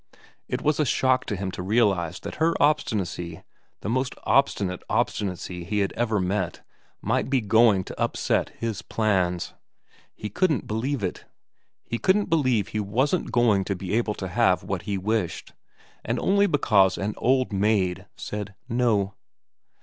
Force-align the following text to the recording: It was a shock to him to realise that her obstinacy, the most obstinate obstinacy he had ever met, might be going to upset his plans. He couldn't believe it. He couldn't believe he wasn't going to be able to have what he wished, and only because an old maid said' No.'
It 0.47 0.63
was 0.63 0.79
a 0.79 0.83
shock 0.83 1.25
to 1.25 1.35
him 1.35 1.51
to 1.51 1.61
realise 1.61 2.19
that 2.21 2.37
her 2.41 2.55
obstinacy, 2.59 3.43
the 3.81 3.89
most 3.89 4.15
obstinate 4.23 4.81
obstinacy 4.89 5.63
he 5.63 5.81
had 5.81 5.93
ever 5.93 6.19
met, 6.19 6.65
might 7.03 7.29
be 7.29 7.39
going 7.39 7.83
to 7.83 8.01
upset 8.01 8.49
his 8.57 8.81
plans. 8.81 9.53
He 10.15 10.27
couldn't 10.27 10.65
believe 10.65 11.03
it. 11.03 11.25
He 11.83 11.99
couldn't 11.99 12.31
believe 12.31 12.69
he 12.69 12.79
wasn't 12.79 13.31
going 13.31 13.63
to 13.65 13.75
be 13.75 13.93
able 13.93 14.15
to 14.15 14.27
have 14.27 14.63
what 14.63 14.81
he 14.89 14.97
wished, 14.97 15.53
and 16.03 16.17
only 16.17 16.47
because 16.47 16.97
an 16.97 17.13
old 17.17 17.53
maid 17.53 18.07
said' 18.15 18.55
No.' 18.67 19.13